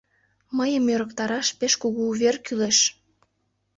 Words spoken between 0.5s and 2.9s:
Мыйым ӧрыктараш пеш кугу увер кӱлеш!